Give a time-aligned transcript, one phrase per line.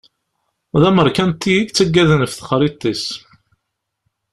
[0.81, 3.05] D ameṛkanti i yettagaden ɣef texṛiḍt-is.